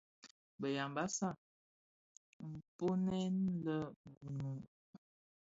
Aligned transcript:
Bë 0.59 0.67
Yambassa 0.77 1.29
nkpoňèn 2.49 3.35
le 3.65 3.77
(Gunu), 4.17 4.51